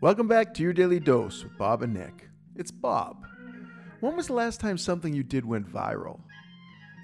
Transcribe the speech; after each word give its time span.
Welcome 0.00 0.28
back 0.28 0.54
to 0.54 0.62
your 0.62 0.72
daily 0.72 1.00
dose 1.00 1.42
with 1.42 1.58
Bob 1.58 1.82
and 1.82 1.92
Nick. 1.92 2.28
It's 2.54 2.70
Bob. 2.70 3.26
When 3.98 4.14
was 4.14 4.28
the 4.28 4.32
last 4.32 4.60
time 4.60 4.78
something 4.78 5.12
you 5.12 5.24
did 5.24 5.44
went 5.44 5.68
viral? 5.68 6.20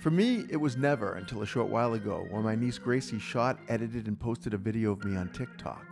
For 0.00 0.12
me, 0.12 0.44
it 0.48 0.58
was 0.58 0.76
never 0.76 1.14
until 1.14 1.42
a 1.42 1.46
short 1.46 1.68
while 1.68 1.94
ago 1.94 2.26
when 2.30 2.44
my 2.44 2.54
niece 2.54 2.78
Gracie 2.78 3.18
shot, 3.18 3.58
edited, 3.68 4.06
and 4.06 4.20
posted 4.20 4.54
a 4.54 4.58
video 4.58 4.93
of 4.93 5.05
me 5.05 5.16
on 5.16 5.29
TikTok. 5.30 5.85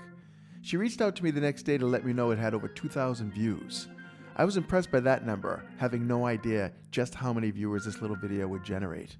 She 0.60 0.76
reached 0.76 1.00
out 1.00 1.16
to 1.16 1.24
me 1.24 1.32
the 1.32 1.40
next 1.40 1.64
day 1.64 1.76
to 1.76 1.86
let 1.86 2.04
me 2.04 2.12
know 2.12 2.30
it 2.30 2.38
had 2.38 2.54
over 2.54 2.68
2,000 2.68 3.32
views. 3.32 3.88
I 4.36 4.44
was 4.44 4.56
impressed 4.56 4.92
by 4.92 5.00
that 5.00 5.26
number, 5.26 5.64
having 5.78 6.06
no 6.06 6.24
idea 6.24 6.70
just 6.92 7.16
how 7.16 7.32
many 7.32 7.50
viewers 7.50 7.84
this 7.84 8.00
little 8.00 8.16
video 8.16 8.46
would 8.46 8.62
generate. 8.62 9.16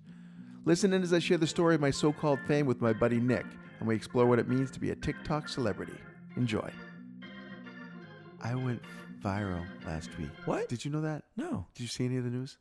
Listen 0.64 0.92
in 0.92 1.02
as 1.02 1.12
I 1.12 1.18
share 1.18 1.38
the 1.38 1.48
story 1.48 1.74
of 1.74 1.80
my 1.80 1.90
so 1.90 2.12
called 2.12 2.38
fame 2.46 2.66
with 2.66 2.80
my 2.80 2.92
buddy 2.92 3.18
Nick, 3.18 3.46
and 3.82 3.88
we 3.88 3.96
explore 3.96 4.26
what 4.26 4.38
it 4.38 4.46
means 4.48 4.70
to 4.70 4.78
be 4.78 4.90
a 4.90 4.94
TikTok 4.94 5.48
celebrity. 5.48 5.96
Enjoy. 6.36 6.70
I 8.40 8.54
went 8.54 8.80
viral 9.20 9.64
last 9.84 10.16
week. 10.18 10.30
What? 10.44 10.68
Did 10.68 10.84
you 10.84 10.90
know 10.92 11.00
that? 11.00 11.24
No. 11.36 11.66
Did 11.74 11.82
you 11.82 11.88
see 11.88 12.04
any 12.04 12.16
of 12.16 12.22
the 12.22 12.30
news? 12.30 12.58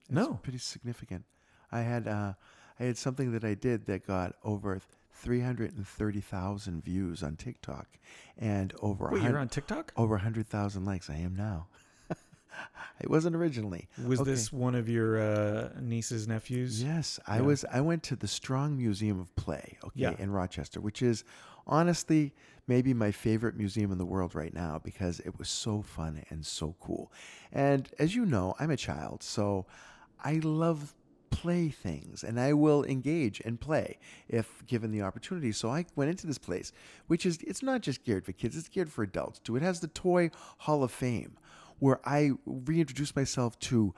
It's 0.00 0.10
No. 0.10 0.34
pretty 0.42 0.58
significant. 0.58 1.24
I 1.70 1.82
had 1.82 2.08
uh, 2.08 2.32
I 2.80 2.84
had 2.84 2.98
something 2.98 3.30
that 3.30 3.44
I 3.44 3.54
did 3.54 3.86
that 3.86 4.04
got 4.08 4.34
over 4.42 4.80
three 5.12 5.40
hundred 5.40 5.76
and 5.76 5.86
thirty 5.86 6.20
thousand 6.20 6.82
views 6.84 7.22
on 7.22 7.36
TikTok, 7.36 7.86
and 8.36 8.74
over 8.82 9.08
Wait, 9.12 9.22
you're 9.22 9.38
on 9.38 9.48
TikTok? 9.48 9.92
over 9.96 10.16
hundred 10.18 10.48
thousand 10.48 10.84
likes. 10.84 11.08
I 11.08 11.16
am 11.16 11.36
now. 11.36 11.68
it 13.00 13.10
wasn't 13.10 13.36
originally. 13.36 13.88
Was 14.04 14.20
Okay. 14.20 14.30
this 14.30 14.52
one 14.52 14.74
of 14.74 14.88
your 14.88 15.18
uh, 15.20 15.70
niece's 15.80 16.26
nephews? 16.28 16.82
Yes, 16.82 17.18
I 17.26 17.36
Yeah. 17.36 17.42
was. 17.42 17.64
I 17.72 17.80
went 17.80 18.02
to 18.04 18.16
the 18.16 18.28
Strong 18.28 18.76
Museum 18.76 19.20
of 19.20 19.34
Play, 19.36 19.76
okay, 19.84 20.00
Yeah. 20.00 20.14
in 20.18 20.30
Rochester, 20.30 20.80
which 20.80 21.02
is 21.02 21.24
honestly 21.66 22.32
maybe 22.68 22.92
my 22.94 23.10
favorite 23.12 23.56
museum 23.56 23.92
in 23.92 23.98
the 23.98 24.04
world 24.06 24.34
right 24.34 24.52
now 24.54 24.80
because 24.82 25.20
it 25.20 25.38
was 25.38 25.48
so 25.48 25.82
fun 25.82 26.22
and 26.30 26.44
so 26.44 26.74
cool. 26.80 27.12
And 27.52 27.88
as 27.98 28.14
you 28.14 28.24
know, 28.26 28.54
I'm 28.58 28.70
a 28.70 28.76
child, 28.76 29.22
so 29.22 29.66
I 30.22 30.34
love 30.42 30.94
play 31.30 31.68
things 31.68 32.24
and 32.24 32.40
I 32.40 32.54
will 32.54 32.82
engage 32.84 33.40
and 33.44 33.60
play 33.60 33.98
if 34.28 34.64
given 34.66 34.90
the 34.90 35.02
opportunity. 35.02 35.52
So 35.52 35.68
I 35.68 35.84
went 35.94 36.08
into 36.10 36.26
this 36.26 36.38
place, 36.38 36.72
which 37.08 37.26
is 37.26 37.38
it's 37.42 37.62
not 37.62 37.82
just 37.82 38.04
geared 38.04 38.24
for 38.24 38.32
kids, 38.32 38.56
it's 38.56 38.68
geared 38.68 38.90
for 38.90 39.02
adults 39.02 39.38
too. 39.40 39.54
It 39.56 39.62
has 39.62 39.80
the 39.80 39.88
Toy 39.88 40.30
Hall 40.58 40.82
of 40.82 40.90
Fame 40.90 41.36
where 41.78 42.00
I 42.04 42.32
reintroduced 42.44 43.16
myself 43.16 43.58
to 43.60 43.94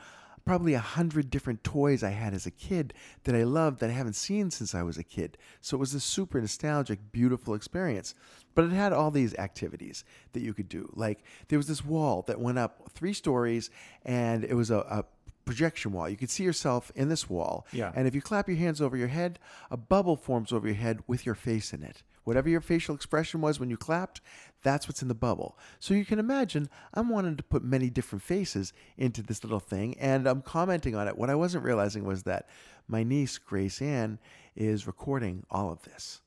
probably 0.49 0.73
a 0.73 0.79
hundred 0.79 1.29
different 1.29 1.63
toys 1.63 2.03
I 2.03 2.11
had 2.11 2.33
as 2.33 2.47
a 2.47 2.51
kid 2.51 2.95
that 3.25 3.35
I 3.35 3.43
loved 3.43 3.81
that 3.81 3.91
I 3.91 3.93
haven't 3.93 4.15
seen 4.15 4.51
since 4.51 4.75
I 4.75 4.83
was 4.83 4.97
a 4.97 5.05
kid. 5.05 5.37
So 5.61 5.77
it 5.77 5.81
was 5.81 5.93
a 5.93 6.01
super 6.01 6.41
nostalgic, 6.41 7.13
beautiful 7.13 7.53
experience. 7.53 8.15
But 8.55 8.65
it 8.65 8.73
had 8.73 8.95
all 8.95 9.11
these 9.11 9.35
activities 9.35 10.05
that 10.33 10.41
you 10.41 10.55
could 10.55 10.71
do. 10.71 10.91
Like 10.95 11.23
there 11.49 11.59
was 11.59 11.69
this 11.69 11.85
wall 11.85 12.23
that 12.29 12.41
went 12.41 12.59
up 12.59 12.91
three 12.95 13.13
stories 13.13 13.69
and 14.07 14.43
it 14.43 14.55
was 14.55 14.71
a, 14.71 14.79
a 14.79 15.05
projection 15.45 15.93
wall. 15.93 16.09
You 16.09 16.17
could 16.17 16.31
see 16.31 16.45
yourself 16.45 16.91
in 16.95 17.11
this 17.11 17.29
wall. 17.29 17.67
Yeah. 17.73 17.93
And 17.95 18.09
if 18.09 18.15
you 18.15 18.23
clap 18.23 18.49
your 18.49 18.57
hands 18.57 18.81
over 18.81 18.97
your 18.97 19.09
head, 19.09 19.39
a 19.71 19.77
bubble 19.77 20.17
forms 20.17 20.51
over 20.51 20.67
your 20.67 20.77
head 20.77 21.01
with 21.07 21.27
your 21.27 21.35
face 21.35 21.75
in 21.75 21.83
it. 21.83 22.03
Whatever 22.29 22.51
your 22.51 22.61
facial 22.61 22.95
expression 22.95 23.41
was 23.41 23.59
when 23.59 23.71
you 23.71 23.79
clapped, 23.79 24.21
that's 24.63 24.87
what's 24.87 25.01
in 25.01 25.09
the 25.09 25.15
bubble. 25.15 25.57
So 25.79 25.95
you 25.95 26.05
can 26.05 26.19
imagine 26.19 26.69
I'm 26.93 27.09
wanting 27.09 27.39
to 27.39 27.43
put 27.43 27.65
many 27.65 27.89
different 27.89 28.23
faces 28.23 28.75
into 28.99 29.23
this 29.23 29.43
little 29.43 29.61
thing, 29.61 29.97
and 29.99 30.29
I'm 30.29 30.43
commenting 30.43 30.95
on 30.95 31.09
it. 31.09 31.17
What 31.17 31.31
I 31.31 31.35
wasn't 31.35 31.65
realizing 31.65 32.05
was 32.05 32.25
that 32.25 32.47
my 32.87 33.03
niece, 33.03 33.39
Grace 33.39 33.81
Ann, 33.81 34.19
is 34.55 34.87
recording 34.87 35.47
all 35.51 35.73
of 35.73 35.85
this. 35.85 36.21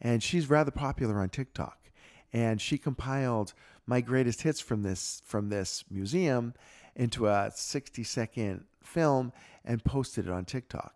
And 0.00 0.22
she's 0.22 0.48
rather 0.48 0.70
popular 0.70 1.18
on 1.18 1.28
TikTok. 1.28 1.90
And 2.32 2.60
she 2.60 2.78
compiled 2.78 3.52
my 3.84 4.00
greatest 4.00 4.42
hits 4.42 4.60
from 4.60 4.84
this 4.84 5.22
from 5.24 5.48
this 5.48 5.82
museum 5.90 6.54
into 6.94 7.26
a 7.26 7.50
60 7.52 8.04
second 8.04 8.64
film 8.84 9.32
and 9.64 9.82
posted 9.82 10.28
it 10.28 10.30
on 10.30 10.44
TikTok. 10.44 10.94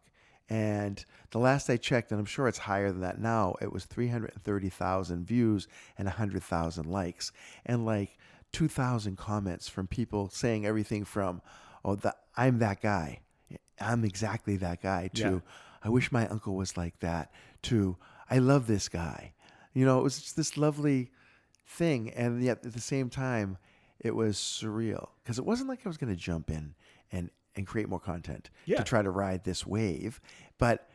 And 0.53 1.03
the 1.31 1.39
last 1.39 1.71
I 1.71 1.79
checked, 1.79 2.11
and 2.11 2.21
I'm 2.21 2.27
sure 2.27 2.47
it's 2.47 2.59
higher 2.59 2.93
than 2.93 3.01
that 3.01 3.19
now, 3.19 3.55
it 3.63 3.73
was 3.73 3.87
330,000 3.87 5.27
views 5.27 5.67
and 5.97 6.05
100,000 6.07 6.87
likes 6.87 7.33
and 7.65 7.87
like 7.87 8.19
2,000 8.53 9.17
comments 9.17 9.71
from 9.71 9.87
people 9.87 10.29
saying 10.29 10.67
everything 10.67 11.07
from, 11.07 11.41
oh, 11.87 11.95
the, 11.95 12.15
I'm 12.37 12.59
that 12.59 12.83
guy. 12.83 13.21
I'm 13.81 14.05
exactly 14.05 14.59
that 14.59 14.83
guy, 14.83 15.09
to 15.15 15.23
Yeah. 15.23 15.39
I 15.83 15.89
wish 15.89 16.13
my 16.13 16.29
uncle 16.29 16.55
was 16.55 16.77
like 16.77 16.99
that, 16.99 17.33
to 17.63 17.97
I 18.29 18.37
love 18.39 18.67
this 18.67 18.91
guy. 18.91 19.33
You 19.73 19.87
know, 19.87 19.99
it 20.01 20.03
was 20.03 20.21
just 20.21 20.37
this 20.37 20.59
lovely 20.59 21.11
thing. 21.67 22.11
And 22.11 22.45
yet 22.45 22.65
at 22.67 22.75
the 22.75 22.81
same 22.81 23.09
time, 23.09 23.57
it 23.99 24.15
was 24.15 24.37
surreal 24.37 25.09
because 25.23 25.39
it 25.39 25.47
wasn't 25.47 25.71
like 25.71 25.81
I 25.87 25.89
was 25.89 25.97
going 25.97 26.15
to 26.15 26.21
jump 26.21 26.51
in 26.51 26.75
and, 27.11 27.31
and 27.57 27.67
create 27.67 27.89
more 27.89 28.01
content 28.01 28.51
Yeah. 28.67 28.79
to 28.79 28.85
try 28.85 29.03
to 29.03 29.11
ride 29.11 29.45
this 29.45 29.67
wave. 29.67 30.21
But 30.59 30.89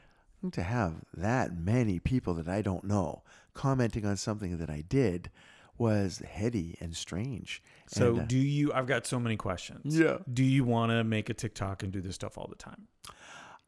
to 0.52 0.62
have 0.64 1.04
that 1.16 1.58
many 1.58 2.00
people 2.00 2.34
that 2.36 2.48
I 2.48 2.62
don't 2.62 2.84
know 2.84 3.24
commenting 3.54 4.06
on 4.06 4.18
something 4.18 4.58
that 4.58 4.70
I 4.70 4.82
did 4.82 5.32
was 5.80 6.20
heady 6.20 6.76
and 6.80 6.96
strange. 6.96 7.62
So 7.88 8.10
And, 8.12 8.20
uh, 8.22 8.26
do 8.26 8.38
you? 8.38 8.72
I've 8.74 8.88
got 8.88 9.06
so 9.06 9.20
many 9.20 9.36
questions. 9.36 9.98
Yeah. 9.98 10.18
Do 10.32 10.44
you 10.44 10.64
want 10.64 10.92
to 10.92 11.04
make 11.04 11.30
a 11.30 11.34
TikTok 11.34 11.84
and 11.84 11.92
do 11.92 12.02
this 12.02 12.16
stuff 12.16 12.38
all 12.38 12.48
the 12.48 12.56
time? 12.56 12.88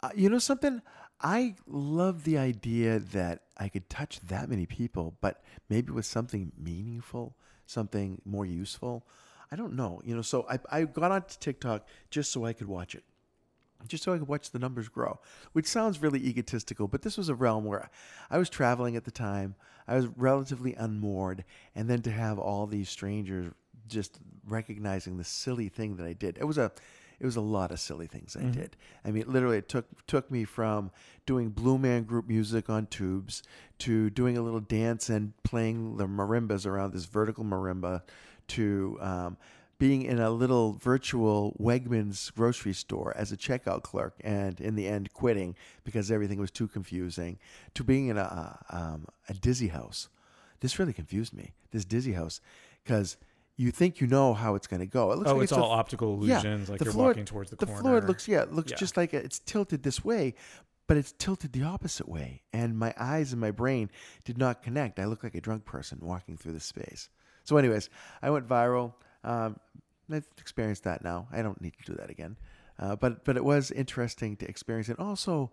Uh, 0.02 0.10
you 0.16 0.30
know 0.30 0.40
something? 0.40 0.82
I 1.22 1.56
love 1.68 2.24
the 2.24 2.38
idea 2.38 3.00
that 3.00 3.44
I 3.58 3.68
could 3.68 3.90
touch 3.90 4.22
that 4.22 4.50
many 4.50 4.66
people, 4.66 5.18
but 5.22 5.44
maybe 5.70 5.92
with 5.92 6.06
something 6.06 6.52
meaningful, 6.58 7.36
something 7.66 8.22
more 8.26 8.46
useful. 8.46 9.06
I 9.52 9.56
don't 9.56 9.76
know. 9.76 10.02
You 10.04 10.16
know, 10.16 10.22
so 10.22 10.46
I, 10.50 10.60
I 10.70 10.84
got 10.84 11.12
onto 11.12 11.38
TikTok 11.40 11.88
just 12.10 12.32
so 12.32 12.46
I 12.46 12.54
could 12.54 12.68
watch 12.68 12.96
it. 12.96 13.04
Just 13.88 14.04
so 14.04 14.14
I 14.14 14.18
could 14.18 14.28
watch 14.28 14.52
the 14.52 14.60
numbers 14.60 14.90
grow, 14.90 15.22
which 15.54 15.66
sounds 15.66 16.02
really 16.02 16.20
egotistical, 16.20 16.90
but 16.90 17.02
this 17.02 17.18
was 17.18 17.30
a 17.30 17.36
realm 17.36 17.64
where 17.64 17.90
I 18.30 18.38
was 18.38 18.50
traveling 18.50 18.98
at 18.98 19.06
the 19.06 19.12
time. 19.12 19.56
I 19.88 19.96
was 19.96 20.08
relatively 20.18 20.74
unmoored, 20.74 21.46
and 21.74 21.90
then 21.90 22.02
to 22.02 22.12
have 22.12 22.38
all 22.38 22.68
these 22.68 22.90
strangers 22.90 23.54
just 23.88 24.20
recognizing 24.46 25.18
the 25.18 25.24
silly 25.24 25.70
thing 25.70 25.96
that 25.96 26.06
I 26.06 26.12
did. 26.12 26.38
It 26.38 26.44
was 26.44 26.58
a 26.58 26.72
it 27.20 27.26
was 27.26 27.36
a 27.36 27.42
lot 27.42 27.72
of 27.72 27.80
silly 27.80 28.08
things 28.08 28.36
I 28.36 28.42
mm-hmm. 28.42 28.52
did. 28.52 28.78
I 29.04 29.12
mean, 29.12 29.26
literally, 29.28 29.58
it 29.58 29.68
took 29.68 30.06
took 30.08 30.32
me 30.32 30.46
from 30.46 30.92
doing 31.26 31.50
Blue 31.50 31.78
Man 31.78 32.04
Group 32.04 32.28
music 32.28 32.70
on 32.70 32.88
tubes 32.88 33.44
to 33.80 34.10
doing 34.10 34.38
a 34.38 34.42
little 34.42 34.62
dance 34.62 35.10
and 35.10 35.34
playing 35.44 35.98
the 35.98 36.08
marimbas 36.08 36.66
around 36.66 36.94
this 36.94 37.06
vertical 37.06 37.44
marimba 37.44 38.04
to 38.50 38.98
um, 39.02 39.38
being 39.78 40.02
in 40.04 40.20
a 40.20 40.30
little 40.30 40.74
virtual 40.74 41.56
Wegmans 41.60 42.34
grocery 42.34 42.74
store 42.74 43.14
as 43.16 43.32
a 43.32 43.38
checkout 43.38 43.82
clerk 43.84 44.16
and 44.24 44.60
in 44.60 44.76
the 44.76 44.88
end 44.88 45.14
quitting 45.14 45.56
because 45.84 46.12
everything 46.12 46.40
was 46.40 46.52
too 46.52 46.68
confusing 46.68 47.40
to 47.76 47.84
being 47.84 48.08
in 48.08 48.18
a, 48.18 48.60
um, 48.70 49.06
a 49.30 49.34
dizzy 49.34 49.70
house. 49.70 50.10
This 50.60 50.78
really 50.80 50.92
confused 50.94 51.34
me, 51.34 51.54
this 51.72 51.86
dizzy 51.86 52.12
house, 52.14 52.42
because 52.84 53.16
you 53.56 53.72
think 53.72 54.02
you 54.02 54.08
know 54.08 54.34
how 54.34 54.56
it's 54.56 54.68
going 54.68 54.82
to 54.82 54.86
go. 54.86 55.12
It 55.14 55.20
looks 55.20 55.30
Oh, 55.32 55.36
like 55.36 55.44
it's 55.44 55.52
a 55.54 55.58
all 55.62 55.72
optical 55.72 56.14
illusions, 56.16 56.68
yeah, 56.68 56.72
like 56.74 56.84
you're 56.84 56.92
floor- 56.92 57.08
walking 57.08 57.26
towards 57.26 57.50
the 57.50 57.56
the 57.56 57.66
corner. 57.66 57.82
floor 57.82 58.02
looks 58.02 58.28
yeah, 58.28 58.42
it 58.42 58.52
looks 58.54 58.72
Yeah. 58.72 58.78
just 58.78 58.98
like 58.98 59.14
it's 59.14 59.40
tilted 59.40 59.84
this 59.84 60.04
way, 60.04 60.34
but 60.88 60.98
it's 60.98 61.14
tilted 61.14 61.54
the 61.54 61.64
opposite 61.64 62.10
way, 62.10 62.42
and 62.52 62.78
my 62.78 62.94
eyes 62.98 63.32
and 63.32 63.40
my 63.40 63.52
brain 63.52 63.90
did 64.26 64.38
not 64.38 64.62
connect. 64.62 65.00
I 65.00 65.06
look 65.06 65.24
like 65.24 65.36
a 65.36 65.42
drunk 65.42 65.64
person 65.64 66.00
walking 66.02 66.36
through 66.36 66.54
the 66.54 66.60
space. 66.60 67.08
So, 67.50 67.58
anyways, 67.58 67.90
I 68.22 68.30
went 68.30 68.48
viral. 68.48 68.94
Um, 69.24 69.60
I've 70.12 70.28
experienced 70.38 70.84
that 70.84 71.04
now. 71.04 71.28
I 71.32 71.42
don't 71.42 71.60
need 71.60 71.74
to 71.84 71.92
do 71.92 71.98
that 71.98 72.12
again. 72.12 72.38
Uh, 72.78 72.96
but 72.96 73.26
but 73.26 73.38
it 73.38 73.44
was 73.44 73.72
interesting 73.72 74.36
to 74.38 74.48
experience 74.48 74.88
it. 74.88 75.00
Also, 75.00 75.50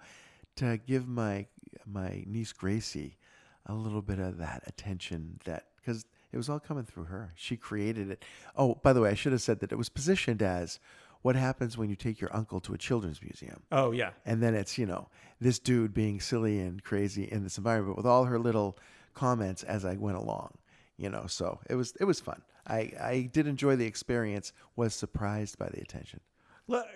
to 0.57 0.79
give 0.87 1.09
my 1.09 1.47
my 1.87 2.23
niece 2.27 2.53
Gracie 2.53 3.17
a 3.65 3.73
little 3.73 4.03
bit 4.03 4.19
of 4.19 4.37
that 4.37 4.62
attention 4.66 5.41
that 5.47 5.69
because 5.77 6.04
it 6.33 6.37
was 6.37 6.51
all 6.51 6.60
coming 6.60 6.84
through 6.84 7.04
her. 7.04 7.33
She 7.34 7.57
created 7.57 8.10
it. 8.10 8.27
Oh, 8.54 8.75
by 8.83 8.92
the 8.92 9.01
way, 9.01 9.09
I 9.09 9.15
should 9.15 9.33
have 9.33 9.41
said 9.41 9.60
that 9.60 9.72
it 9.72 9.78
was 9.78 9.89
positioned 9.89 10.42
as 10.42 10.78
what 11.22 11.34
happens 11.34 11.78
when 11.78 11.89
you 11.89 11.97
take 11.97 12.21
your 12.21 12.37
uncle 12.37 12.60
to 12.60 12.75
a 12.75 12.78
children's 12.78 13.22
museum. 13.22 13.63
Oh 13.72 13.91
yeah. 13.92 14.10
And 14.27 14.42
then 14.42 14.54
it's, 14.54 14.77
you 14.77 14.84
know, 14.84 15.09
this 15.41 15.59
dude 15.59 15.95
being 15.95 16.21
silly 16.21 16.60
and 16.60 16.84
crazy 16.84 17.25
in 17.25 17.42
this 17.42 17.57
environment 17.57 17.97
with 17.97 18.04
all 18.04 18.25
her 18.25 18.39
little 18.39 18.77
comments 19.15 19.63
as 19.63 19.87
I 19.87 19.95
went 19.95 20.19
along. 20.19 20.59
You 20.98 21.10
know, 21.10 21.27
so 21.27 21.60
it 21.69 21.75
was 21.75 21.93
it 22.01 22.04
was 22.04 22.21
fun. 22.21 22.41
I, 22.66 22.93
I 23.01 23.28
did 23.33 23.47
enjoy 23.47 23.77
the 23.77 23.84
experience, 23.87 24.53
was 24.77 24.95
surprised 24.95 25.59
by 25.59 25.69
the 25.69 25.81
attention. 25.81 26.21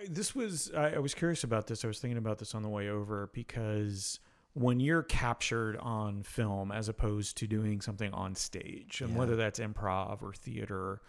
This 0.09 0.35
was 0.35 0.71
I, 0.75 0.95
I 0.95 0.99
was 0.99 1.13
curious 1.13 1.43
about 1.43 1.67
this. 1.67 1.85
I 1.85 1.87
was 1.87 1.99
thinking 1.99 2.17
about 2.17 2.39
this 2.39 2.53
on 2.55 2.61
the 2.63 2.69
way 2.69 2.89
over 2.89 3.29
because 3.33 4.19
when 4.53 4.79
you're 4.81 5.03
captured 5.03 5.77
on 5.77 6.23
film 6.23 6.71
as 6.73 6.89
opposed 6.89 7.37
to 7.37 7.47
doing 7.47 7.79
something 7.79 8.11
on 8.13 8.35
stage, 8.35 8.99
and 9.01 9.11
Yeah. 9.11 9.17
whether 9.19 9.35
that's 9.37 9.59
improv 9.59 10.21
or 10.21 10.33
theater, 10.33 10.99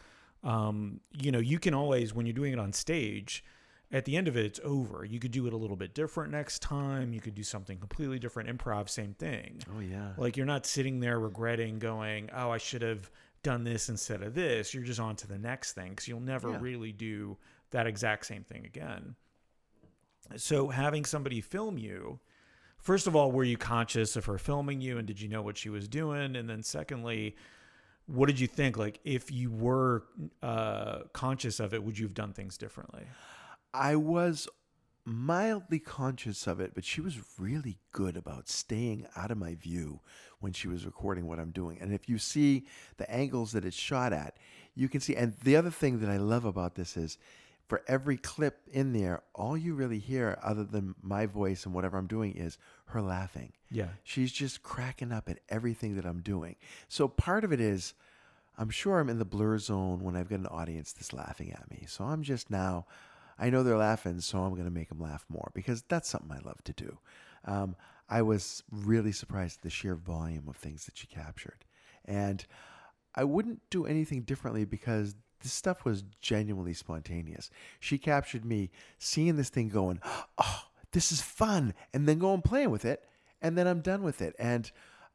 um, 0.44 1.00
you 1.20 1.32
know, 1.32 1.40
you 1.40 1.58
can 1.58 1.74
always 1.74 2.14
when 2.14 2.26
you're 2.26 2.34
doing 2.34 2.52
it 2.52 2.58
on 2.60 2.72
stage, 2.72 3.42
at 3.92 4.04
the 4.06 4.16
end 4.16 4.26
of 4.26 4.36
it, 4.36 4.44
it's 4.46 4.60
over. 4.64 5.04
You 5.04 5.18
could 5.20 5.30
do 5.32 5.46
it 5.46 5.52
a 5.52 5.56
little 5.56 5.76
bit 5.76 5.94
different 5.94 6.32
next 6.32 6.60
time. 6.62 7.12
You 7.12 7.20
could 7.20 7.34
do 7.34 7.42
something 7.42 7.78
completely 7.78 8.18
different. 8.18 8.48
Improv, 8.48 8.88
same 8.88 9.12
thing. 9.14 9.58
Oh 9.76 9.80
yeah. 9.80 10.12
Like 10.16 10.36
you're 10.36 10.46
not 10.46 10.64
sitting 10.66 11.00
there 11.00 11.18
regretting 11.20 11.78
going, 11.78 12.30
oh, 12.34 12.50
I 12.50 12.58
should 12.58 12.82
have 12.82 13.10
done 13.42 13.64
this 13.64 13.88
instead 13.88 14.22
of 14.22 14.34
this. 14.34 14.72
You're 14.72 14.84
just 14.84 15.00
on 15.00 15.16
to 15.16 15.26
the 15.28 15.38
next 15.38 15.72
thing 15.72 15.90
because 15.90 16.08
you'll 16.08 16.20
never 16.20 16.50
Yeah. 16.50 16.58
really 16.60 16.92
do 16.92 17.36
that 17.70 17.86
exact 17.86 18.26
same 18.26 18.44
thing 18.44 18.64
again. 18.64 19.14
So 20.36 20.68
having 20.68 21.04
somebody 21.04 21.40
film 21.40 21.76
you, 21.78 22.20
first 22.78 23.06
of 23.06 23.14
all, 23.16 23.30
were 23.32 23.44
you 23.44 23.56
conscious 23.58 24.16
of 24.16 24.24
her 24.26 24.38
filming 24.38 24.80
you 24.80 24.96
and 24.98 25.06
did 25.06 25.20
you 25.20 25.28
know 25.28 25.42
what 25.42 25.58
she 25.58 25.68
was 25.68 25.88
doing? 25.88 26.36
And 26.36 26.48
then 26.48 26.62
secondly, 26.62 27.36
what 28.06 28.26
did 28.26 28.40
you 28.40 28.46
think? 28.46 28.76
Like 28.78 29.00
if 29.04 29.30
you 29.30 29.50
were 29.50 30.04
uh, 30.42 31.00
conscious 31.12 31.60
of 31.60 31.74
it, 31.74 31.82
would 31.82 31.98
you 31.98 32.06
have 32.06 32.14
done 32.14 32.32
things 32.32 32.56
differently? 32.56 33.02
I 33.74 33.96
was 33.96 34.48
mildly 35.04 35.78
conscious 35.78 36.46
of 36.46 36.60
it, 36.60 36.74
but 36.74 36.84
she 36.84 37.00
was 37.00 37.18
really 37.38 37.78
good 37.90 38.16
about 38.16 38.48
staying 38.48 39.06
out 39.16 39.30
of 39.30 39.38
my 39.38 39.54
view 39.54 40.00
when 40.40 40.52
she 40.52 40.68
was 40.68 40.86
recording 40.86 41.26
what 41.26 41.40
I'm 41.40 41.50
doing. 41.50 41.78
And 41.80 41.92
if 41.92 42.08
you 42.08 42.18
see 42.18 42.66
the 42.98 43.10
angles 43.10 43.52
that 43.52 43.64
it's 43.64 43.76
shot 43.76 44.12
at, 44.12 44.36
you 44.74 44.88
can 44.88 45.00
see. 45.00 45.16
And 45.16 45.34
the 45.42 45.56
other 45.56 45.70
thing 45.70 46.00
that 46.00 46.08
I 46.08 46.18
love 46.18 46.44
about 46.44 46.74
this 46.74 46.96
is 46.96 47.18
for 47.68 47.82
every 47.88 48.16
clip 48.16 48.60
in 48.70 48.92
there, 48.92 49.22
all 49.34 49.56
you 49.56 49.74
really 49.74 49.98
hear, 49.98 50.38
other 50.42 50.64
than 50.64 50.94
my 51.02 51.26
voice 51.26 51.64
and 51.64 51.74
whatever 51.74 51.96
I'm 51.96 52.06
doing, 52.06 52.32
is 52.36 52.58
her 52.86 53.00
laughing. 53.00 53.52
Yeah. 53.70 53.88
She's 54.04 54.30
just 54.30 54.62
cracking 54.62 55.10
up 55.10 55.28
at 55.28 55.38
everything 55.48 55.96
that 55.96 56.04
I'm 56.04 56.20
doing. 56.20 56.56
So 56.88 57.08
part 57.08 57.44
of 57.44 57.52
it 57.52 57.60
is, 57.60 57.94
I'm 58.58 58.70
sure 58.70 59.00
I'm 59.00 59.08
in 59.08 59.18
the 59.18 59.24
blur 59.24 59.58
zone 59.58 60.04
when 60.04 60.14
I've 60.14 60.28
got 60.28 60.40
an 60.40 60.46
audience 60.46 60.92
that's 60.92 61.12
laughing 61.12 61.52
at 61.52 61.70
me. 61.70 61.86
So 61.88 62.04
I'm 62.04 62.22
just 62.22 62.50
now, 62.50 62.86
I 63.38 63.50
know 63.50 63.62
they're 63.62 63.76
laughing, 63.76 64.20
so 64.20 64.38
I'm 64.38 64.52
going 64.52 64.64
to 64.64 64.70
make 64.70 64.88
them 64.88 65.00
laugh 65.00 65.24
more 65.28 65.50
because 65.54 65.82
that's 65.88 66.08
something 66.08 66.32
I 66.32 66.46
love 66.46 66.62
to 66.64 66.72
do. 66.72 66.98
Um, 67.44 67.76
I 68.08 68.22
was 68.22 68.62
really 68.70 69.12
surprised 69.12 69.58
at 69.58 69.62
the 69.62 69.70
sheer 69.70 69.94
volume 69.94 70.48
of 70.48 70.56
things 70.56 70.84
that 70.84 70.96
she 70.96 71.06
captured. 71.06 71.64
And 72.04 72.44
I 73.14 73.24
wouldn't 73.24 73.60
do 73.70 73.86
anything 73.86 74.22
differently 74.22 74.64
because 74.64 75.14
this 75.42 75.52
stuff 75.52 75.84
was 75.84 76.04
genuinely 76.20 76.74
spontaneous. 76.74 77.50
She 77.80 77.98
captured 77.98 78.44
me 78.44 78.70
seeing 78.98 79.36
this 79.36 79.48
thing 79.48 79.68
going, 79.68 80.00
oh, 80.38 80.62
this 80.92 81.10
is 81.10 81.20
fun, 81.20 81.74
and 81.92 82.06
then 82.06 82.18
going 82.18 82.42
playing 82.42 82.70
with 82.70 82.84
it, 82.84 83.04
and 83.40 83.56
then 83.56 83.66
I'm 83.66 83.80
done 83.80 84.02
with 84.02 84.22
it. 84.22 84.36
And 84.38 84.70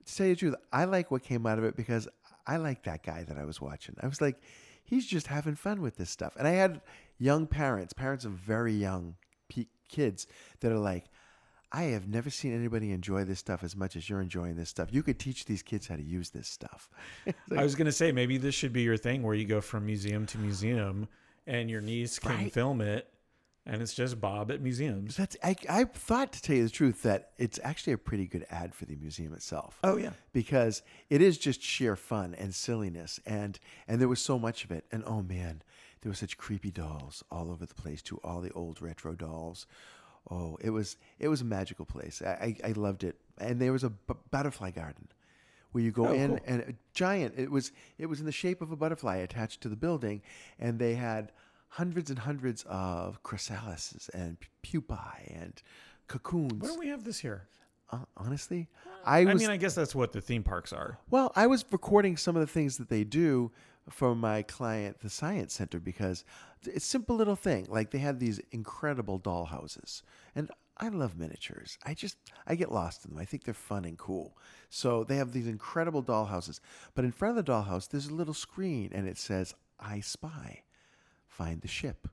to 0.06 0.16
tell 0.16 0.28
you 0.28 0.34
the 0.34 0.40
truth, 0.40 0.56
I 0.74 0.86
like 0.86 1.12
what 1.12 1.24
came 1.24 1.46
out 1.46 1.60
of 1.60 1.64
it 1.64 1.76
because 1.76 2.08
I 2.46 2.58
like 2.58 2.84
that 2.84 3.04
guy 3.04 3.24
that 3.24 3.38
I 3.38 3.46
was 3.46 3.62
watching. 3.62 3.96
I 4.02 4.08
was 4.08 4.22
like, 4.22 4.40
he's 4.88 5.06
just 5.06 5.28
having 5.28 5.54
fun 5.56 5.82
with 5.82 5.98
this 5.98 6.10
stuff. 6.10 6.36
And 6.38 6.48
I 6.48 6.52
had 6.52 6.82
young 7.20 7.46
parents, 7.46 7.94
parents 7.94 8.26
of 8.26 8.32
very 8.32 8.74
young 8.74 9.16
kids 9.90 10.28
that 10.62 10.72
are 10.72 10.80
like, 10.80 11.06
I 11.72 11.84
have 11.84 12.08
never 12.08 12.30
seen 12.30 12.56
anybody 12.56 12.92
enjoy 12.92 13.26
this 13.26 13.40
stuff 13.40 13.64
as 13.64 13.76
much 13.76 13.96
as 13.96 14.10
you're 14.10 14.22
enjoying 14.22 14.56
this 14.56 14.70
stuff. 14.70 14.90
You 14.92 15.04
could 15.04 15.20
teach 15.20 15.46
these 15.46 15.62
kids 15.62 15.88
how 15.88 15.98
to 15.98 16.04
use 16.04 16.30
this 16.30 16.48
stuff. 16.48 16.90
I 17.56 17.62
was 17.64 17.76
gonna 17.76 17.92
say 17.92 18.12
maybe 18.12 18.38
this 18.38 18.56
should 18.56 18.72
be 18.74 18.82
your 18.82 18.98
thing 18.98 19.22
where 19.22 19.36
you 19.36 19.46
go 19.46 19.60
from 19.62 19.86
museum 19.86 20.26
to 20.28 20.38
museum, 20.38 21.08
and 21.46 21.70
your 21.70 21.82
niece 21.82 22.20
can 22.20 22.32
Right. 22.32 22.54
film 22.54 22.82
it, 22.82 23.10
and 23.68 23.82
it's 23.82 23.94
just 23.94 24.20
Bob 24.20 24.50
at 24.50 24.62
museums. 24.62 25.18
That's 25.18 25.38
I, 25.44 25.56
I 25.70 25.84
thought 25.84 26.32
to 26.34 26.42
tell 26.42 26.56
you 26.56 26.64
the 26.64 26.70
truth 26.70 27.04
that 27.04 27.32
it's 27.38 27.60
actually 27.64 27.94
a 27.94 27.98
pretty 27.98 28.26
good 28.26 28.46
ad 28.50 28.74
for 28.74 28.86
the 28.86 28.96
museum 28.96 29.34
itself. 29.34 29.78
Oh 29.84 29.98
yeah, 29.98 30.12
because 30.34 30.82
it 31.10 31.22
is 31.22 31.38
just 31.38 31.62
sheer 31.62 31.96
fun 31.96 32.34
and 32.36 32.56
silliness 32.56 33.20
and 33.26 33.60
and 33.88 34.00
there 34.02 34.08
was 34.08 34.22
so 34.22 34.40
much 34.40 34.64
of 34.64 34.72
it 34.72 34.86
and 34.92 35.04
oh 35.06 35.22
man 35.22 35.62
there 36.02 36.10
were 36.10 36.16
such 36.16 36.38
creepy 36.38 36.72
dolls 36.72 37.24
all 37.32 37.52
over 37.52 37.66
the 37.66 37.74
place 37.76 38.02
too 38.02 38.20
all 38.24 38.40
the 38.42 38.52
old 38.54 38.82
retro 38.82 39.14
dolls 39.14 39.66
oh 40.32 40.58
it 40.62 40.70
was 40.70 40.96
it 41.20 41.28
was 41.28 41.42
a 41.42 41.46
magical 41.46 41.86
place 41.86 42.22
i 42.22 42.56
i, 42.64 42.70
I 42.70 42.72
loved 42.74 43.04
it 43.04 43.16
and 43.40 43.60
there 43.60 43.72
was 43.72 43.84
a 43.84 43.90
b- 43.90 44.14
butterfly 44.30 44.72
garden 44.72 45.08
where 45.72 45.84
you 45.84 45.92
go 45.92 46.08
Oh, 46.08 46.14
in 46.14 46.30
cool. 46.38 46.40
and 46.46 46.62
a 46.62 46.74
giant 46.94 47.34
it 47.38 47.50
was 47.52 47.72
it 47.98 48.06
was 48.06 48.20
in 48.20 48.26
the 48.26 48.32
shape 48.32 48.62
of 48.62 48.72
a 48.72 48.76
butterfly 48.76 49.18
attached 49.18 49.62
to 49.62 49.70
the 49.70 49.76
building 49.76 50.22
and 50.60 50.78
they 50.80 50.96
had 50.96 51.32
hundreds 51.70 52.10
and 52.10 52.20
hundreds 52.20 52.66
of 52.68 53.22
chrysalises 53.24 54.10
and 54.14 54.38
pupae 54.64 55.34
and 55.42 55.62
cocoons 56.08 56.62
why 56.62 56.68
don't 56.68 56.80
we 56.80 56.88
have 56.88 57.04
this 57.04 57.20
here? 57.20 57.48
uh, 57.92 58.00
honestly 58.16 58.68
i 59.06 59.24
was, 59.26 59.36
I, 59.36 59.38
mean, 59.38 59.50
I 59.50 59.58
guess 59.58 59.76
that's 59.76 59.96
what 59.96 60.12
the 60.12 60.22
theme 60.22 60.44
parks 60.44 60.74
are. 60.74 61.00
well, 61.10 61.32
I 61.36 61.48
was 61.48 61.64
recording 61.72 62.18
some 62.18 62.36
of 62.36 62.42
the 62.42 62.48
things 62.48 62.78
that 62.78 62.90
they 62.90 63.04
do 63.04 63.52
for 63.90 64.16
my 64.16 64.42
client, 64.42 65.00
the 65.00 65.10
Science 65.10 65.54
Center, 65.54 65.80
because 65.80 66.26
it's 66.66 66.76
a 66.76 66.80
simple 66.80 67.16
little 67.16 67.36
thing. 67.36 67.68
Like 67.70 67.92
they 67.92 68.00
had 68.00 68.20
these 68.20 68.40
incredible 68.52 69.20
dollhouses, 69.20 70.02
and 70.36 70.52
I 70.78 70.90
love 70.90 71.18
miniatures. 71.18 71.78
I 71.86 71.94
just 71.94 72.18
I 72.46 72.56
get 72.56 72.72
lost 72.72 73.06
in 73.06 73.12
them. 73.12 73.20
I 73.20 73.26
think 73.26 73.44
they're 73.44 73.54
fun 73.54 73.86
and 73.86 73.98
cool. 73.98 74.38
So 74.70 75.04
they 75.04 75.16
have 75.16 75.32
these 75.32 75.48
incredible 75.48 76.04
dollhouses, 76.04 76.60
but 76.96 77.06
in 77.06 77.12
front 77.12 77.38
of 77.38 77.46
the 77.46 77.52
dollhouse, 77.52 77.88
there's 77.88 78.08
a 78.08 78.14
little 78.14 78.34
screen, 78.34 78.92
and 78.94 79.08
it 79.08 79.18
says 79.18 79.56
"I 79.80 80.02
spy." 80.02 80.64
Find 81.38 81.62
the 81.62 81.68
ship. 81.68 82.08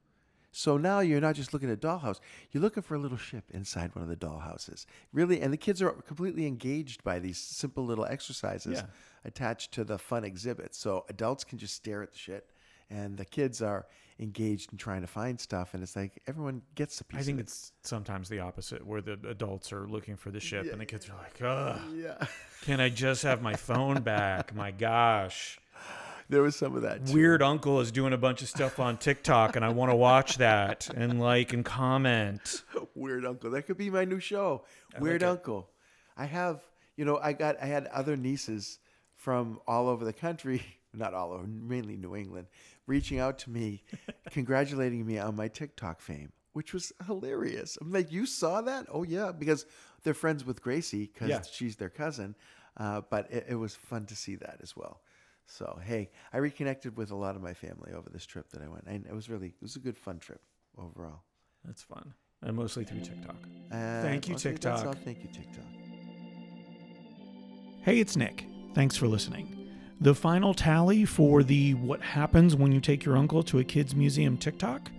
So 0.53 0.77
now 0.77 1.01
you're 1.01 1.21
not 1.21 1.35
just 1.35 1.53
looking 1.53 1.69
at 1.71 1.79
a 1.79 1.81
dollhouse, 1.81 2.21
you're 2.53 2.63
looking 2.63 2.83
for 2.83 2.95
a 2.95 2.99
little 2.99 3.17
ship 3.17 3.45
inside 3.53 3.93
one 3.97 4.03
of 4.05 4.09
the 4.09 4.17
dollhouses. 4.27 4.87
Really, 5.13 5.41
and 5.41 5.53
the 5.53 5.57
kids 5.57 5.83
are 5.83 5.91
completely 5.91 6.47
engaged 6.47 7.03
by 7.03 7.19
these 7.19 7.39
simple 7.39 7.85
little 7.85 8.05
exercises 8.05 8.75
Yeah. 8.79 8.87
attached 9.25 9.73
to 9.73 9.83
the 9.83 9.99
fun 9.99 10.25
exhibits. 10.25 10.79
So 10.79 11.07
adults 11.09 11.43
can 11.43 11.59
just 11.59 11.75
stare 11.75 12.03
at 12.03 12.13
the 12.13 12.19
shit, 12.19 12.51
and 12.89 13.17
the 13.17 13.25
kids 13.25 13.61
are 13.63 13.87
engaged 14.21 14.71
in 14.71 14.79
trying 14.79 15.01
to 15.01 15.09
find 15.09 15.41
stuff. 15.41 15.75
And 15.75 15.83
it's 15.83 15.97
like 15.97 16.23
everyone 16.29 16.63
gets 16.77 17.01
a 17.01 17.05
piece. 17.05 17.21
I 17.21 17.23
think 17.25 17.39
it. 17.41 17.43
it's 17.45 17.73
sometimes 17.83 18.29
the 18.29 18.39
opposite, 18.39 18.87
where 18.87 19.01
the 19.01 19.19
adults 19.29 19.73
are 19.73 19.89
looking 19.89 20.17
for 20.17 20.31
the 20.31 20.39
ship, 20.41 20.71
and 20.71 20.81
the 20.81 20.87
kids 20.87 21.09
are 21.09 21.17
like, 21.17 21.43
"Ugh, 21.43 21.81
yeah. 21.97 22.27
can 22.63 22.79
I 22.79 22.91
just 22.91 23.23
have 23.25 23.43
my 23.43 23.55
phone 23.57 24.03
back? 24.15 24.55
My 24.55 24.71
gosh." 24.71 25.59
There 26.29 26.43
was 26.43 26.57
some 26.57 26.75
of 26.77 26.83
that. 26.83 27.07
Too. 27.07 27.15
Weird 27.15 27.43
uncle 27.43 27.81
is 27.81 27.91
doing 27.93 28.13
a 28.13 28.19
bunch 28.19 28.43
of 28.43 28.49
stuff 28.49 28.79
on 28.79 28.97
TikTok, 28.97 29.57
and 29.57 29.65
I 29.65 29.69
want 29.71 29.91
to 29.91 29.97
watch 29.97 30.39
that 30.39 30.89
and 30.95 31.21
like 31.21 31.53
and 31.53 31.65
comment. 31.65 32.63
Weird 32.95 33.25
Uncle. 33.27 33.51
That 33.51 33.63
could 33.63 33.77
be 33.77 33.91
my 33.91 34.05
new 34.05 34.21
show. 34.21 34.65
Weird 34.99 35.23
it. 35.23 35.27
Uncle. 35.27 35.69
I 36.17 36.27
have, 36.27 36.61
you 36.97 37.05
know, 37.05 37.19
I 37.19 37.33
got 37.33 37.57
I 37.61 37.67
had 37.67 37.87
other 37.89 38.17
nieces 38.17 38.79
from 39.17 39.59
all 39.67 39.89
over 39.89 40.05
the 40.05 40.13
country, 40.13 40.63
not 40.95 41.13
all 41.15 41.33
over, 41.33 41.47
mainly 41.47 41.97
New 41.97 42.15
England, 42.15 42.47
reaching 42.87 43.19
out 43.19 43.39
to 43.41 43.51
me, 43.51 43.83
congratulating 44.31 45.05
me 45.07 45.19
on 45.19 45.35
my 45.37 45.49
TikTok 45.49 46.01
fame, 46.01 46.33
which 46.53 46.73
was 46.73 46.93
hilarious. 47.07 47.77
I'm 47.81 47.91
like, 47.93 48.13
you 48.13 48.27
saw 48.27 48.61
that? 48.63 48.87
Oh 48.91 49.03
yeah, 49.03 49.33
because 49.33 49.67
they're 50.03 50.15
friends 50.15 50.45
with 50.45 50.63
Gracie 50.63 51.11
because 51.13 51.29
Yeah. 51.29 51.43
she's 51.51 51.77
their 51.77 51.91
cousin. 51.91 52.35
Uh, 52.77 53.01
but 53.09 53.31
it, 53.31 53.47
it 53.51 53.55
was 53.55 53.75
fun 53.77 54.05
to 54.05 54.17
see 54.17 54.35
that 54.35 54.59
as 54.61 54.77
well. 54.77 55.01
So 55.47 55.79
hey, 55.85 56.11
I 56.33 56.39
reconnected 56.39 56.97
with 56.97 57.11
a 57.11 57.17
lot 57.17 57.37
of 57.37 57.43
my 57.43 57.55
family 57.55 57.93
over 57.93 58.09
this 58.11 58.27
trip 58.27 58.49
that 58.51 58.63
I 58.63 58.69
went, 58.69 58.85
and 58.87 59.07
it 59.07 59.15
was 59.15 59.29
really 59.29 59.49
it 59.49 59.63
was 59.63 59.77
a 59.77 59.81
good 59.81 59.99
fun 59.99 60.19
trip 60.19 60.41
overall. 60.79 61.23
That's 61.65 61.83
fun, 61.83 62.15
and 62.43 62.57
mostly 62.57 62.85
through 62.85 63.01
TikTok. 63.01 63.37
Uh, 63.71 64.03
Thank 64.03 64.29
you, 64.29 64.35
TikTok. 64.35 64.99
Thank 65.05 65.23
you, 65.23 65.29
TikTok. 65.33 65.65
Hey, 67.83 68.01
it's 68.01 68.17
Nick. 68.17 68.47
Thanks 68.75 68.97
for 68.97 69.07
listening. 69.07 69.65
The 70.01 70.15
final 70.15 70.55
tally 70.55 71.05
for 71.05 71.43
the 71.43 71.75
What 71.75 72.03
Happens 72.03 72.57
When 72.57 72.73
You 72.73 72.81
Take 72.81 73.05
Your 73.05 73.17
Uncle 73.17 73.43
to 73.45 73.61
a 73.61 73.65
Kids 73.65 73.95
Museum 73.95 74.37
TikTok, 74.37 74.91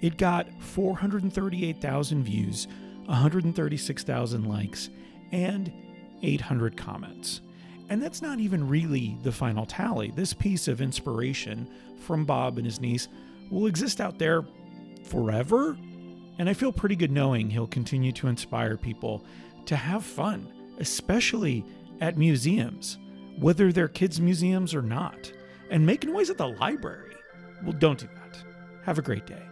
it 0.00 0.16
got 0.18 0.46
438,000 0.60 2.22
views, 2.22 2.68
136,000 3.06 4.44
likes, 4.44 4.90
and 5.32 5.72
800 6.22 6.76
comments. 6.76 7.40
And 7.88 8.02
that's 8.02 8.22
not 8.22 8.40
even 8.40 8.68
really 8.68 9.16
the 9.22 9.32
final 9.32 9.64
tally. 9.64 10.12
This 10.14 10.32
piece 10.32 10.68
of 10.68 10.80
inspiration 10.80 11.68
from 12.00 12.24
Bob 12.24 12.56
and 12.58 12.66
his 12.66 12.80
niece 12.80 13.08
will 13.50 13.66
exist 13.66 14.00
out 14.00 14.18
there 14.18 14.44
forever. 15.04 15.76
And 16.38 16.48
I 16.48 16.52
feel 16.52 16.72
pretty 16.72 16.96
good 16.96 17.12
knowing 17.12 17.48
he'll 17.48 17.66
continue 17.66 18.12
to 18.12 18.28
inspire 18.28 18.76
people 18.76 19.24
to 19.66 19.76
have 19.76 20.04
fun, 20.04 20.52
especially 20.78 21.64
at 22.00 22.18
museums, 22.18 22.98
whether 23.38 23.72
they're 23.72 23.88
kids' 23.88 24.20
museums 24.20 24.74
or 24.74 24.82
not, 24.82 25.32
and 25.70 25.84
make 25.86 26.04
noise 26.04 26.30
at 26.30 26.38
the 26.38 26.48
library. 26.48 27.14
Well, 27.62 27.72
don't 27.72 27.98
do 27.98 28.08
that. 28.14 28.44
Have 28.84 28.98
a 28.98 29.02
great 29.02 29.26
day. 29.26 29.42